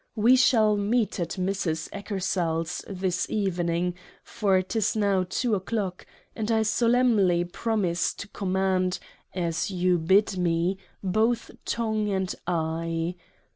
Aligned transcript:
We 0.15 0.35
shall 0.35 0.77
meet 0.77 1.19
at 1.19 1.29
Mrs. 1.33 1.87
Eckersall's 1.93 2.83
this 2.87 3.29
Evening— 3.29 3.93
for 4.35 4.59
'tis 4.63 4.95
now 4.95 5.27
Two 5.29 5.53
o'clock, 5.53 6.07
and 6.35 6.49
1 6.49 6.63
solemnly 6.63 7.43
promise 7.43 8.11
to 8.15 8.27
command— 8.29 8.97
as 9.35 9.69
you 9.69 9.99
bid 9.99 10.39
me— 10.39 10.79
both 11.03 11.51
Tongue 11.65 12.09
and 12.09 12.33
Eye. 12.47 13.13